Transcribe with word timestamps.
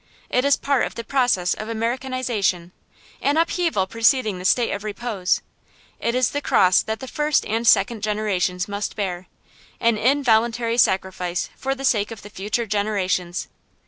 It 0.31 0.43
is 0.45 0.57
part 0.57 0.87
of 0.87 0.95
the 0.95 1.03
process 1.03 1.53
of 1.53 1.69
Americanization; 1.69 2.71
an 3.21 3.37
upheaval 3.37 3.85
preceding 3.85 4.39
the 4.39 4.45
state 4.45 4.71
of 4.71 4.83
repose. 4.83 5.43
It 5.99 6.15
is 6.15 6.31
the 6.31 6.41
cross 6.41 6.81
that 6.81 7.01
the 7.01 7.07
first 7.07 7.45
and 7.45 7.67
second 7.67 8.01
generations 8.01 8.67
must 8.67 8.95
bear, 8.95 9.27
an 9.79 9.99
involuntary 9.99 10.79
sacrifice 10.79 11.51
for 11.55 11.75
the 11.75 11.85
sake 11.85 12.09
of 12.09 12.23
the 12.23 12.31
future 12.31 12.65
generations. 12.65 13.47